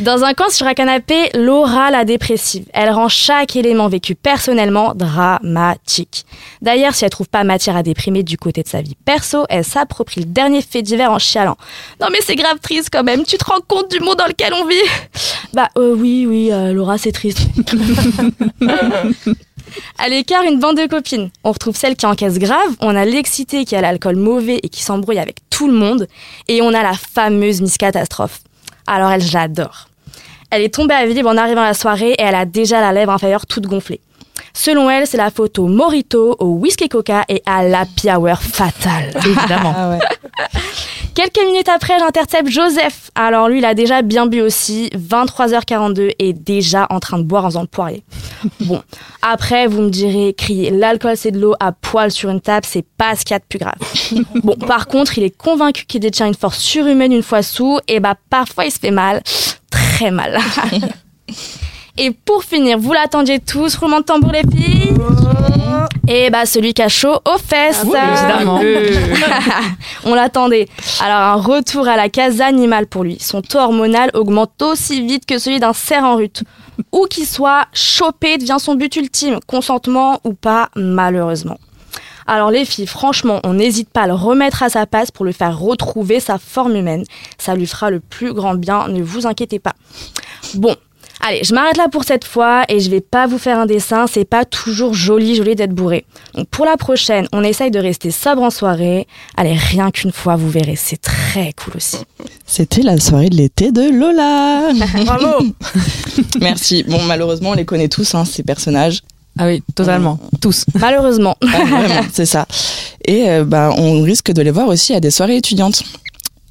Dans 0.01 0.24
un 0.24 0.33
coin 0.33 0.50
sur 0.50 0.66
un 0.68 0.74
canapé, 0.74 1.30
Laura 1.33 1.92
la 1.92 2.06
dépressive. 2.06 2.66
Elle 2.74 2.89
rend 2.92 3.10
chaque 3.10 3.56
élément 3.56 3.88
vécu 3.89 4.16
personnellement 4.16 4.94
dramatique. 4.94 6.25
D'ailleurs, 6.62 6.95
si 6.95 7.06
elle 7.06 7.12
trouve 7.12 7.30
pas 7.30 7.44
matière 7.44 7.75
à 7.75 7.83
déprimer 7.83 8.24
du 8.24 8.38
côté 8.38 8.63
de 8.63 8.68
sa 8.68 8.81
vie 8.81 8.95
perso, 9.06 9.45
elle 9.50 9.63
s'approprie 9.66 10.21
le 10.21 10.27
dernier 10.27 10.62
fait 10.62 10.81
divers 10.81 11.12
en 11.12 11.19
chialant. 11.19 11.57
Non 12.00 12.07
mais 12.12 12.19
c'est 12.21 12.36
grave 12.36 12.60
triste 12.62 12.89
quand 12.92 13.04
même, 13.04 13.24
tu 13.24 13.38
te 13.38 13.45
rends 13.45 13.62
compte 13.68 13.92
du 13.92 14.00
monde 14.00 14.18
dans 14.18 14.27
lequel 14.27 14.54
on 14.54 14.66
vit? 14.66 14.75
Bah 15.54 15.69
euh, 15.77 15.95
oui, 15.95 16.25
oui, 16.27 16.51
euh, 16.51 16.74
Laura 16.74 16.98
c'est 16.98 17.12
triste. 17.12 17.39
À 19.98 20.10
l'écart, 20.10 20.44
une 20.44 20.60
bande 20.60 20.77
de 20.77 20.86
copines. 20.88 21.30
On 21.44 21.51
retrouve 21.51 21.75
celle 21.75 21.95
qui 21.95 22.06
encaisse 22.06 22.39
grave, 22.39 22.75
on 22.80 22.95
a 22.95 23.06
l'excité 23.06 23.66
qui 23.66 23.75
a 23.75 23.81
l'alcool 23.81 24.16
mauvais 24.16 24.60
et 24.62 24.69
qui 24.69 24.83
s'embrouille 24.83 25.19
avec 25.19 25.38
tout 25.50 25.68
le 25.68 25.74
monde, 25.74 26.07
et 26.48 26.62
on 26.62 26.74
a 26.74 26.83
la 26.83 26.94
fameuse 26.94 27.62
Miss 27.62 27.77
Catastrophe. 27.77 28.42
Alors 28.88 29.12
elle, 29.12 29.21
je 29.21 29.33
l'adore. 29.33 29.88
Elle 30.51 30.63
est 30.63 30.74
tombée 30.74 30.95
à 30.95 31.06
vide 31.06 31.25
en 31.25 31.38
arrivant 31.38 31.62
à 31.62 31.68
la 31.68 31.74
soirée 31.74 32.12
et 32.12 32.21
elle 32.21 32.36
a 32.36 32.45
déjà 32.45 32.81
la 32.81 32.92
lèvre 32.92 33.12
inférieure 33.12 33.45
toute 33.45 33.68
gonflée. 33.68 34.01
Selon 34.54 34.89
elle, 34.89 35.06
c'est 35.06 35.18
la 35.18 35.30
photo 35.30 35.68
Morito 35.68 36.36
au 36.39 36.48
whisky 36.56 36.89
coca 36.89 37.24
et 37.30 37.44
à 37.45 37.63
l'happy 37.63 38.10
hour 38.10 38.42
fatale. 38.42 39.12
Évidemment. 39.18 39.74
Ah 39.77 39.89
ouais. 39.92 40.00
Quelques 41.21 41.45
minutes 41.45 41.68
après, 41.68 42.00
j'intercepte 42.00 42.48
Joseph. 42.48 43.12
Alors 43.13 43.50
lui, 43.50 43.57
il 43.57 43.66
a 43.66 43.74
déjà 43.74 44.01
bien 44.01 44.25
bu 44.25 44.39
aussi, 44.39 44.90
23h42 44.95 46.14
et 46.18 46.31
déjà 46.31 46.88
en 46.90 47.02
train 47.02 47.18
de 47.18 47.23
boire 47.23 47.44
en 47.44 47.49
faisant 47.49 47.61
le 47.61 47.68
poirier. 47.68 48.06
Bon, 48.61 48.81
après, 49.21 49.68
vous 49.68 49.81
me 49.81 49.90
direz, 49.90 50.33
crier 50.33 50.71
l'alcool 50.71 51.18
c'est 51.18 51.31
de 51.31 51.40
l'eau 51.42 51.56
à 51.59 51.73
poil 51.73 52.09
sur 52.09 52.30
une 52.30 52.40
table, 52.40 52.66
c'est 52.66 52.85
pas 52.97 53.18
ce 53.18 53.26
qu'il 53.26 53.33
y 53.33 53.35
a 53.35 53.40
de 53.40 53.44
plus 53.44 53.59
grave. 53.59 53.76
Bon, 54.45 54.56
par 54.56 54.88
contre, 54.88 55.18
il 55.18 55.26
est 55.26 55.38
convaincu 55.38 55.85
qu'il 55.85 55.99
détient 55.99 56.26
une 56.26 56.35
force 56.35 56.57
surhumaine 56.57 57.11
une 57.11 57.21
fois 57.21 57.44
sous, 57.44 57.80
et 57.90 57.99
bah 57.99 58.16
parfois 58.30 58.64
il 58.64 58.71
se 58.71 58.80
fait 58.80 58.92
mal, 58.92 59.21
très 59.69 60.11
mal. 60.11 60.40
Et 61.97 62.11
pour 62.11 62.45
finir, 62.45 62.80
vous 62.80 62.94
l'attendiez 62.94 63.40
tous, 63.40 63.76
roulement 63.76 63.99
de 63.99 64.06
tambour 64.06 64.31
les 64.31 64.44
filles 64.44 64.94
Et 66.11 66.31
bah 66.31 66.47
celui 66.47 66.73
qui 66.73 66.81
a 66.81 66.89
chaud 66.89 67.19
aux 67.23 67.37
fesses 67.37 67.83
oui, 67.85 67.95
évidemment. 67.95 68.59
On 70.06 70.16
l'attendait. 70.16 70.68
Alors 70.99 71.19
un 71.19 71.35
retour 71.35 71.87
à 71.87 71.95
la 71.95 72.09
case 72.09 72.42
animale 72.42 72.87
pour 72.87 73.04
lui. 73.04 73.19
Son 73.19 73.44
taux 73.44 73.59
hormonal 73.59 74.09
augmente 74.16 74.59
aussi 74.63 75.06
vite 75.06 75.28
que 75.28 75.37
celui 75.37 75.59
d'un 75.59 75.73
cerf 75.73 76.04
en 76.04 76.16
rut. 76.16 76.44
Où 76.92 77.06
qu'il 77.06 77.28
soit, 77.28 77.68
choper 77.73 78.39
devient 78.39 78.57
son 78.57 78.73
but 78.73 78.95
ultime, 78.95 79.39
consentement 79.45 80.19
ou 80.23 80.33
pas, 80.33 80.69
malheureusement. 80.75 81.59
Alors 82.25 82.49
les 82.49 82.66
filles, 82.66 82.87
franchement, 82.87 83.39
on 83.44 83.54
n'hésite 83.54 83.89
pas 83.89 84.04
à 84.04 84.07
le 84.07 84.13
remettre 84.13 84.63
à 84.63 84.69
sa 84.69 84.87
place 84.87 85.11
pour 85.11 85.25
lui 85.25 85.33
faire 85.33 85.59
retrouver 85.59 86.19
sa 86.19 86.39
forme 86.39 86.75
humaine. 86.75 87.04
Ça 87.37 87.54
lui 87.54 87.68
fera 87.68 87.92
le 87.92 87.99
plus 87.99 88.33
grand 88.33 88.56
bien, 88.56 88.87
ne 88.87 89.04
vous 89.04 89.28
inquiétez 89.28 89.59
pas. 89.59 89.73
Bon, 90.56 90.75
Allez, 91.21 91.44
je 91.44 91.54
m'arrête 91.54 91.78
là 91.78 91.88
pour 91.92 92.06
cette 92.06 92.23
fois 92.23 92.64
et 92.69 92.80
je 92.80 92.90
vais 92.90 93.02
pas 93.02 93.28
vous 93.28 93.38
faire 93.38 93.59
un 93.59 93.66
dessin, 93.66 94.07
c'est 94.07 94.26
pas 94.26 94.45
toujours 94.45 94.94
joli 94.94 95.35
joli 95.35 95.56
d'être 95.56 95.73
bourré. 95.73 96.06
Donc 96.33 96.47
pour 96.47 96.66
la 96.66 96.78
prochaine, 96.78 97.28
on 97.33 97.44
essaye 97.44 97.71
de 97.71 97.80
rester 97.80 98.09
sobre 98.09 98.42
en 98.42 98.49
soirée. 98.49 99.06
Allez, 99.35 99.54
rien 99.54 99.92
qu'une 99.92 100.14
fois, 100.14 100.38
vous 100.38 100.49
verrez, 100.49 100.78
c'est 100.78 101.02
très 101.02 101.54
cool 101.54 101.73
aussi. 101.76 101.97
C'était 102.45 102.81
la 102.81 102.97
soirée 102.99 103.30
de 103.30 103.35
l'été 103.35 103.71
de 103.71 103.90
Lola. 103.90 104.71
Bravo 105.06 105.45
Merci. 106.40 106.83
Bon, 106.83 107.02
malheureusement, 107.04 107.52
on 107.52 107.56
les 107.56 107.66
connaît 107.66 107.90
tous, 107.90 108.16
hein, 108.16 108.23
ces 108.23 108.44
personnages. 108.44 109.02
Ah 109.38 109.45
oui, 109.45 109.61
totalement. 109.76 110.19
Tous. 110.42 110.66
Malheureusement. 110.80 111.35
Ah, 111.42 111.64
vraiment, 111.66 112.02
c'est 112.11 112.26
ça. 112.26 112.45
Et 113.06 113.30
euh, 113.30 113.44
bah, 113.45 113.71
on 113.78 114.02
risque 114.02 114.31
de 114.31 114.42
les 114.42 114.52
voir 114.52 114.68
aussi 114.68 114.94
à 114.94 114.99
des 114.99 115.11
soirées 115.11 115.38
étudiantes. 115.38 115.83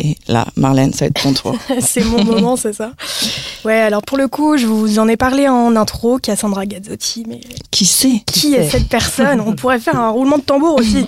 Et 0.01 0.17
là, 0.29 0.47
Marlène, 0.57 0.93
ça 0.93 1.05
va 1.05 1.07
être 1.07 1.23
ton 1.23 1.33
tour. 1.33 1.57
c'est 1.81 2.05
mon 2.05 2.25
moment, 2.25 2.57
c'est 2.57 2.73
ça. 2.73 2.93
Ouais, 3.65 3.81
alors 3.81 4.03
pour 4.03 4.17
le 4.17 4.29
coup, 4.29 4.57
je 4.57 4.67
vous 4.67 4.99
en 4.99 5.09
ai 5.09 5.17
parlé 5.17 5.49
en 5.49 5.75
intro, 5.75 6.19
Cassandra 6.19 6.67
Gazzotti, 6.67 7.25
mais 7.29 7.41
Qui 7.71 7.85
c'est 7.85 8.23
qui 8.27 8.55
est 8.55 8.69
cette 8.69 8.89
personne? 8.89 9.41
On 9.41 9.55
pourrait 9.55 9.81
faire 9.81 9.99
un 9.99 10.11
roulement 10.11 10.39
de 10.39 10.43
tambour 10.43 10.77
aussi. 10.77 11.07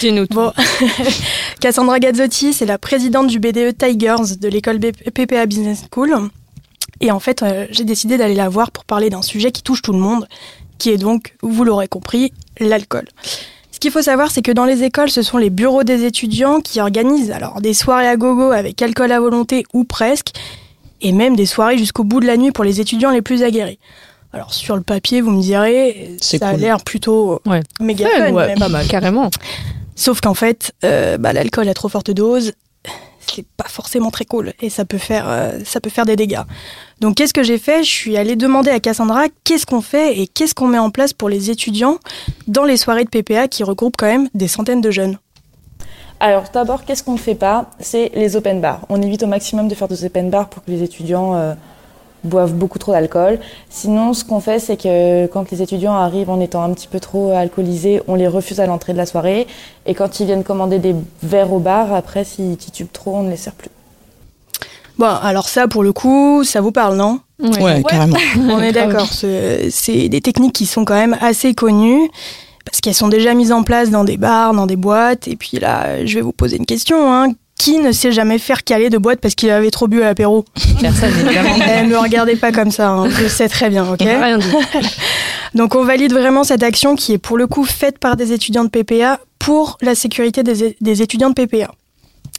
Dis-nous 0.00 0.26
tout. 0.26 0.34
Bon, 0.34 0.52
Cassandra 1.60 1.98
Gazzotti, 1.98 2.52
c'est 2.52 2.66
la 2.66 2.78
présidente 2.78 3.28
du 3.28 3.38
BDE 3.38 3.76
Tigers 3.76 4.36
de 4.38 4.48
l'école 4.48 4.78
PPA 4.78 5.46
Business 5.46 5.84
School. 5.90 6.14
Et 7.00 7.10
en 7.10 7.20
fait, 7.20 7.42
euh, 7.42 7.66
j'ai 7.70 7.84
décidé 7.84 8.18
d'aller 8.18 8.34
la 8.34 8.48
voir 8.50 8.70
pour 8.70 8.84
parler 8.84 9.08
d'un 9.08 9.22
sujet 9.22 9.52
qui 9.52 9.62
touche 9.62 9.80
tout 9.80 9.92
le 9.92 9.98
monde, 9.98 10.28
qui 10.78 10.90
est 10.90 10.98
donc, 10.98 11.34
vous 11.42 11.64
l'aurez 11.64 11.88
compris, 11.88 12.32
l'alcool. 12.58 13.06
Ce 13.80 13.86
qu'il 13.86 13.92
faut 13.92 14.02
savoir, 14.02 14.30
c'est 14.30 14.42
que 14.42 14.52
dans 14.52 14.66
les 14.66 14.82
écoles, 14.82 15.08
ce 15.08 15.22
sont 15.22 15.38
les 15.38 15.48
bureaux 15.48 15.84
des 15.84 16.04
étudiants 16.04 16.60
qui 16.60 16.82
organisent 16.82 17.30
alors 17.30 17.62
des 17.62 17.72
soirées 17.72 18.08
à 18.08 18.16
gogo 18.16 18.50
avec 18.52 18.82
alcool 18.82 19.10
à 19.10 19.18
volonté 19.18 19.64
ou 19.72 19.84
presque, 19.84 20.32
et 21.00 21.12
même 21.12 21.34
des 21.34 21.46
soirées 21.46 21.78
jusqu'au 21.78 22.04
bout 22.04 22.20
de 22.20 22.26
la 22.26 22.36
nuit 22.36 22.50
pour 22.52 22.62
les 22.62 22.82
étudiants 22.82 23.10
les 23.10 23.22
plus 23.22 23.42
aguerris. 23.42 23.78
Alors 24.34 24.52
sur 24.52 24.76
le 24.76 24.82
papier, 24.82 25.22
vous 25.22 25.30
me 25.30 25.40
direz, 25.40 26.14
C'est 26.20 26.36
ça 26.36 26.48
a 26.48 26.52
l'air 26.58 26.84
plutôt 26.84 27.40
Ouais. 27.46 27.62
méga 27.80 28.06
Fun, 28.06 28.26
fun, 28.26 28.32
ouais, 28.34 28.46
même. 28.48 28.58
pas 28.58 28.68
mal. 28.68 28.86
Carrément. 28.90 29.30
Sauf 29.96 30.20
qu'en 30.20 30.34
fait, 30.34 30.72
euh, 30.84 31.16
bah, 31.16 31.32
l'alcool 31.32 31.66
à 31.66 31.72
trop 31.72 31.88
forte 31.88 32.10
dose, 32.10 32.52
c'est 33.26 33.46
pas 33.56 33.68
forcément 33.68 34.10
très 34.10 34.24
cool 34.24 34.52
et 34.60 34.70
ça 34.70 34.84
peut 34.84 34.98
faire, 34.98 35.28
euh, 35.28 35.60
ça 35.64 35.80
peut 35.80 35.90
faire 35.90 36.06
des 36.06 36.16
dégâts. 36.16 36.42
Donc 37.00 37.16
qu'est-ce 37.16 37.34
que 37.34 37.42
j'ai 37.42 37.58
fait? 37.58 37.82
Je 37.84 37.90
suis 37.90 38.16
allée 38.16 38.36
demander 38.36 38.70
à 38.70 38.80
Cassandra 38.80 39.24
qu'est-ce 39.44 39.66
qu'on 39.66 39.80
fait 39.80 40.18
et 40.18 40.26
qu'est-ce 40.26 40.54
qu'on 40.54 40.68
met 40.68 40.78
en 40.78 40.90
place 40.90 41.12
pour 41.12 41.28
les 41.28 41.50
étudiants 41.50 41.98
dans 42.46 42.64
les 42.64 42.76
soirées 42.76 43.04
de 43.04 43.10
PPA 43.10 43.48
qui 43.48 43.62
regroupent 43.62 43.96
quand 43.96 44.06
même 44.06 44.28
des 44.34 44.48
centaines 44.48 44.80
de 44.80 44.90
jeunes. 44.90 45.18
Alors 46.18 46.44
d'abord, 46.52 46.84
qu'est-ce 46.84 47.02
qu'on 47.02 47.14
ne 47.14 47.18
fait 47.18 47.34
pas? 47.34 47.70
C'est 47.80 48.10
les 48.14 48.36
open 48.36 48.60
bars. 48.60 48.80
On 48.90 49.00
évite 49.00 49.22
au 49.22 49.26
maximum 49.26 49.68
de 49.68 49.74
faire 49.74 49.88
des 49.88 50.04
open 50.04 50.28
bars 50.28 50.48
pour 50.48 50.62
que 50.62 50.70
les 50.70 50.82
étudiants 50.82 51.34
euh, 51.34 51.54
boivent 52.24 52.52
beaucoup 52.54 52.78
trop 52.78 52.92
d'alcool. 52.92 53.38
Sinon, 53.70 54.12
ce 54.14 54.24
qu'on 54.24 54.40
fait, 54.40 54.58
c'est 54.58 54.76
que 54.76 55.26
quand 55.26 55.50
les 55.50 55.62
étudiants 55.62 55.94
arrivent 55.94 56.30
en 56.30 56.40
étant 56.40 56.62
un 56.62 56.72
petit 56.72 56.88
peu 56.88 57.00
trop 57.00 57.32
alcoolisés, 57.32 58.02
on 58.08 58.14
les 58.14 58.28
refuse 58.28 58.60
à 58.60 58.66
l'entrée 58.66 58.92
de 58.92 58.98
la 58.98 59.06
soirée. 59.06 59.46
Et 59.86 59.94
quand 59.94 60.20
ils 60.20 60.26
viennent 60.26 60.44
commander 60.44 60.78
des 60.78 60.94
verres 61.22 61.52
au 61.52 61.58
bar, 61.58 61.92
après, 61.94 62.24
s'ils 62.24 62.56
titubent 62.56 62.92
trop, 62.92 63.16
on 63.16 63.22
ne 63.22 63.30
les 63.30 63.36
sert 63.36 63.54
plus. 63.54 63.70
Bon, 64.98 65.06
alors 65.22 65.48
ça, 65.48 65.66
pour 65.66 65.82
le 65.82 65.92
coup, 65.92 66.44
ça 66.44 66.60
vous 66.60 66.72
parle, 66.72 66.96
non? 66.96 67.20
Ouais, 67.62 67.82
carrément. 67.88 68.18
On 68.50 68.60
est 68.60 68.72
d'accord. 68.72 69.06
ce- 69.06 69.68
C'est 69.70 70.10
des 70.10 70.20
techniques 70.20 70.52
qui 70.52 70.66
sont 70.66 70.84
quand 70.84 70.94
même 70.94 71.16
assez 71.22 71.54
connues 71.54 72.10
parce 72.66 72.82
qu'elles 72.82 72.94
sont 72.94 73.08
déjà 73.08 73.32
mises 73.32 73.50
en 73.50 73.62
place 73.62 73.88
dans 73.90 74.04
des 74.04 74.18
bars, 74.18 74.52
dans 74.52 74.66
des 74.66 74.76
boîtes. 74.76 75.26
Et 75.26 75.36
puis 75.36 75.58
là, 75.58 76.04
je 76.04 76.16
vais 76.16 76.20
vous 76.20 76.32
poser 76.32 76.58
une 76.58 76.66
question. 76.66 77.10
Hein. 77.10 77.28
Qui 77.60 77.78
ne 77.78 77.92
sait 77.92 78.10
jamais 78.10 78.38
faire 78.38 78.64
caler 78.64 78.88
de 78.88 78.96
boîte 78.96 79.20
parce 79.20 79.34
qu'il 79.34 79.50
avait 79.50 79.70
trop 79.70 79.86
bu 79.86 80.00
à 80.00 80.06
l'apéro 80.06 80.46
Personne, 80.80 81.10
évidemment. 81.10 81.56
Eh, 81.68 81.82
me 81.86 81.98
regardez 81.98 82.34
pas 82.34 82.52
comme 82.52 82.70
ça, 82.70 82.88
hein. 82.88 83.10
je 83.10 83.28
sais 83.28 83.50
très 83.50 83.68
bien, 83.68 83.86
ok 83.86 84.00
Rien 84.00 84.38
dit. 84.38 84.46
Donc 85.54 85.74
on 85.74 85.84
valide 85.84 86.14
vraiment 86.14 86.42
cette 86.42 86.62
action 86.62 86.96
qui 86.96 87.12
est 87.12 87.18
pour 87.18 87.36
le 87.36 87.46
coup 87.46 87.64
faite 87.64 87.98
par 87.98 88.16
des 88.16 88.32
étudiants 88.32 88.64
de 88.64 88.70
PPA 88.70 89.20
pour 89.38 89.76
la 89.82 89.94
sécurité 89.94 90.42
des, 90.42 90.74
des 90.80 91.02
étudiants 91.02 91.28
de 91.28 91.34
PPA. 91.34 91.70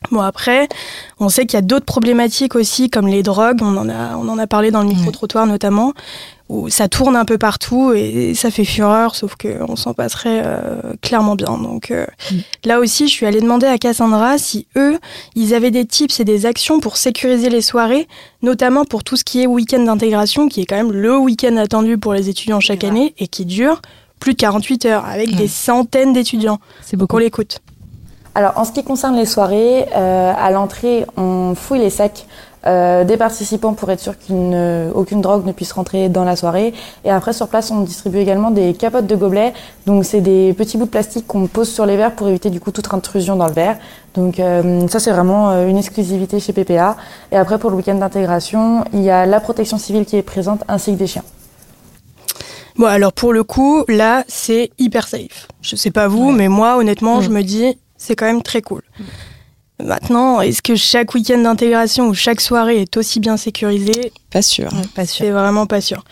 Bon 0.10 0.22
après, 0.22 0.68
on 1.20 1.30
sait 1.30 1.46
qu'il 1.46 1.58
y 1.58 1.60
a 1.60 1.62
d'autres 1.62 1.86
problématiques 1.86 2.56
aussi 2.56 2.90
comme 2.90 3.08
les 3.08 3.22
drogues, 3.22 3.60
on 3.62 3.78
en 3.78 3.88
a, 3.90 4.16
on 4.18 4.28
en 4.28 4.40
a 4.40 4.48
parlé 4.48 4.72
dans 4.72 4.82
le 4.82 4.88
micro-trottoir 4.88 5.46
notamment, 5.46 5.94
où 6.52 6.70
ça 6.70 6.90
tourne 6.90 7.16
un 7.16 7.24
peu 7.24 7.38
partout 7.38 7.94
et 7.94 8.34
ça 8.36 8.52
fait 8.52 8.66
fureur, 8.66 9.16
sauf 9.16 9.36
qu'on 9.36 9.78
s'en 9.78 9.94
passerait 9.94 10.42
euh, 10.46 10.82
clairement 11.02 11.36
bien. 11.36 11.58
Donc 11.58 11.92
euh, 11.92 12.06
là 12.66 12.80
aussi, 12.80 13.08
je 13.08 13.14
suis 13.14 13.26
allée 13.26 13.40
demander 13.40 13.68
à 13.68 13.78
Cassandra 13.78 14.38
si 14.38 14.68
eux, 14.76 15.00
ils 15.36 15.54
avaient 15.54 15.72
des 15.72 15.86
tips 15.86 16.20
et 16.20 16.26
des 16.26 16.46
actions 16.46 16.82
pour 16.82 16.98
sécuriser 16.98 17.50
les 17.50 17.62
soirées, 17.62 18.06
notamment 18.42 18.84
pour 18.84 19.06
tout 19.06 19.16
ce 19.16 19.24
qui 19.24 19.42
est 19.42 19.48
week-end 19.48 19.80
d'intégration, 19.80 20.50
qui 20.50 20.62
est 20.62 20.66
quand 20.66 20.76
même 20.76 20.92
le 20.92 21.18
week-end 21.18 21.56
attendu 21.56 21.98
pour 21.98 22.14
les 22.14 22.28
étudiants 22.28 22.60
chaque 22.60 22.84
année 22.84 23.16
et 23.18 23.28
qui 23.28 23.46
dure 23.46 23.82
plus 24.20 24.34
de 24.34 24.38
48 24.38 24.86
heures 24.88 25.06
avec 25.06 25.34
des 25.34 25.48
centaines 25.48 26.12
d'étudiants. 26.12 26.60
C'est 26.82 26.98
beaucoup. 26.98 27.16
On 27.16 27.20
l'écoute. 27.20 27.60
Alors, 28.36 28.58
en 28.58 28.66
ce 28.66 28.72
qui 28.72 28.84
concerne 28.84 29.16
les 29.16 29.26
soirées, 29.26 29.86
euh, 29.96 30.34
à 30.38 30.52
l'entrée, 30.52 31.06
on 31.18 31.54
fouille 31.56 31.80
les 31.80 31.90
sacs 31.90 32.26
euh, 32.68 33.04
des 33.04 33.18
participants 33.18 33.74
pour 33.74 33.90
être 33.90 34.00
sûr 34.00 34.14
qu'aucune 34.14 35.22
drogue 35.22 35.46
ne 35.46 35.52
puisse 35.52 35.72
rentrer 35.72 36.10
dans 36.10 36.24
la 36.24 36.36
soirée. 36.36 36.74
Et 37.04 37.10
après, 37.10 37.34
sur 37.34 37.48
place, 37.48 37.72
on 37.72 37.82
distribue 37.82 38.20
également 38.20 38.52
des 38.52 38.74
capotes 38.74 39.08
de 39.08 39.16
gobelets. 39.16 39.54
Donc, 39.88 40.06
c'est 40.06 40.22
des 40.22 40.54
petits 40.54 40.78
bouts 40.78 40.86
de 40.86 40.90
plastique 40.90 41.26
qu'on 41.26 41.48
pose 41.48 41.70
sur 41.70 41.86
les 41.86 41.98
verres 41.98 42.14
pour 42.16 42.28
éviter 42.28 42.50
du 42.50 42.60
coup 42.60 42.72
toute 42.72 42.94
intrusion 42.94 43.36
dans 43.36 43.48
le 43.48 43.54
verre. 43.54 43.78
Donc, 44.14 44.40
euh, 44.40 44.88
ça, 44.88 45.00
c'est 45.00 45.12
vraiment 45.12 45.52
euh, 45.52 45.68
une 45.68 45.78
exclusivité 45.78 46.40
chez 46.40 46.54
PPA. 46.54 46.98
Et 47.32 47.38
après, 47.38 47.58
pour 47.58 47.72
le 47.72 47.78
week-end 47.78 47.96
d'intégration, 47.96 48.86
il 48.94 49.02
y 49.02 49.10
a 49.10 49.26
la 49.26 49.40
protection 49.40 49.78
civile 49.78 50.06
qui 50.06 50.18
est 50.18 50.22
présente 50.22 50.64
ainsi 50.68 50.94
que 50.94 50.98
des 51.00 51.08
chiens. 51.08 51.24
Bon, 52.78 52.86
alors 52.86 53.14
pour 53.14 53.34
le 53.34 53.44
coup, 53.44 53.84
là, 53.88 54.24
c'est 54.28 54.72
hyper 54.78 55.08
safe. 55.08 55.48
Je 55.62 55.76
sais 55.76 55.92
pas 55.92 56.08
vous, 56.08 56.32
mais 56.32 56.48
moi, 56.48 56.78
honnêtement, 56.78 57.22
je 57.22 57.30
me 57.30 57.42
dis, 57.42 57.78
c'est 57.98 58.16
quand 58.16 58.26
même 58.26 58.42
très 58.44 58.62
cool. 58.62 58.82
Maintenant, 59.84 60.42
est-ce 60.42 60.62
que 60.62 60.76
chaque 60.76 61.14
week-end 61.14 61.40
d'intégration 61.40 62.08
ou 62.08 62.14
chaque 62.14 62.42
soirée 62.42 62.82
est 62.82 62.98
aussi 62.98 63.20
bien 63.20 63.38
sécurisée 63.38 64.12
Pas 64.32 64.42
sûr. 64.42 64.70
Pas 64.96 65.06
sûr. 65.06 65.26
C'est 65.26 65.32
vraiment 65.32 65.66
pas 65.66 65.82
sûr. 65.82 66.04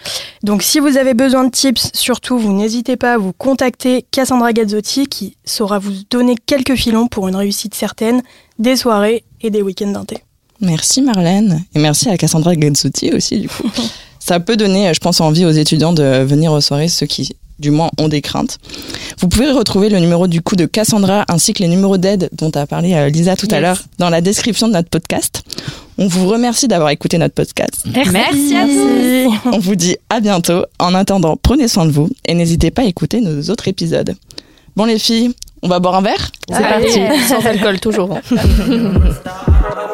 Donc, 0.43 0.63
si 0.63 0.79
vous 0.79 0.97
avez 0.97 1.13
besoin 1.13 1.45
de 1.45 1.51
tips, 1.51 1.91
surtout, 1.93 2.37
vous 2.37 2.53
n'hésitez 2.53 2.97
pas 2.97 3.13
à 3.13 3.17
vous 3.17 3.33
contacter 3.33 4.05
Cassandra 4.11 4.53
Gazzotti 4.53 5.07
qui 5.07 5.37
saura 5.45 5.79
vous 5.79 5.91
donner 6.09 6.35
quelques 6.45 6.75
filons 6.75 7.07
pour 7.07 7.27
une 7.27 7.35
réussite 7.35 7.75
certaine 7.75 8.21
des 8.57 8.75
soirées 8.75 9.23
et 9.41 9.49
des 9.49 9.61
week-ends 9.61 9.91
d'inté. 9.91 10.23
Merci 10.61 11.01
Marlène. 11.01 11.63
Et 11.73 11.79
merci 11.79 12.09
à 12.09 12.17
Cassandra 12.17 12.55
Gazzotti 12.55 13.11
aussi, 13.13 13.39
du 13.39 13.49
coup. 13.49 13.69
Ça 14.19 14.39
peut 14.39 14.57
donner, 14.57 14.93
je 14.93 14.99
pense, 14.99 15.21
envie 15.21 15.45
aux 15.45 15.51
étudiants 15.51 15.93
de 15.93 16.23
venir 16.23 16.51
aux 16.51 16.61
soirées, 16.61 16.89
ceux 16.89 17.05
qui, 17.05 17.35
du 17.59 17.71
moins, 17.71 17.89
ont 17.97 18.07
des 18.07 18.21
craintes. 18.21 18.57
Vous 19.19 19.27
pouvez 19.27 19.51
retrouver 19.51 19.89
le 19.89 19.99
numéro 19.99 20.27
du 20.27 20.41
coup 20.41 20.55
de 20.55 20.65
Cassandra 20.65 21.25
ainsi 21.27 21.53
que 21.53 21.61
les 21.61 21.67
numéros 21.69 21.97
d'aide 21.97 22.29
dont 22.31 22.49
a 22.51 22.65
parlé 22.65 22.93
euh, 22.93 23.09
Lisa 23.09 23.35
tout 23.35 23.47
à 23.51 23.59
l'heure 23.59 23.81
dans 23.97 24.09
la 24.09 24.21
description 24.21 24.67
de 24.67 24.73
notre 24.73 24.89
podcast. 24.89 25.43
On 25.97 26.07
vous 26.07 26.27
remercie 26.27 26.67
d'avoir 26.67 26.89
écouté 26.91 27.17
notre 27.17 27.33
podcast. 27.35 27.83
Merci 28.11 28.55
à 28.55 28.65
vous. 28.65 29.35
On 29.53 29.59
vous 29.59 29.75
dit 29.75 29.97
à 30.09 30.19
bientôt. 30.21 30.63
En 30.79 30.93
attendant, 30.95 31.35
prenez 31.41 31.67
soin 31.67 31.85
de 31.85 31.91
vous 31.91 32.09
et 32.25 32.33
n'hésitez 32.33 32.71
pas 32.71 32.83
à 32.83 32.85
écouter 32.85 33.19
nos 33.21 33.41
autres 33.49 33.67
épisodes. 33.67 34.15
Bon 34.77 34.85
les 34.85 34.97
filles, 34.99 35.33
on 35.61 35.67
va 35.67 35.79
boire 35.79 35.95
un 35.95 36.01
verre? 36.01 36.31
C'est 36.49 36.61
parti. 36.61 36.99
Sans 37.27 37.45
alcool, 37.45 37.79
toujours. 37.81 38.15
hein. 38.15 38.21